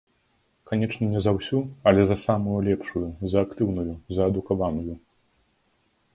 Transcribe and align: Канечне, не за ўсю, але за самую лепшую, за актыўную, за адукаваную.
Канечне, 0.69 1.09
не 1.11 1.19
за 1.25 1.33
ўсю, 1.35 1.59
але 1.91 2.01
за 2.13 2.17
самую 2.25 2.57
лепшую, 2.69 3.03
за 3.35 3.45
актыўную, 3.49 3.93
за 4.19 4.31
адукаваную. 4.31 4.95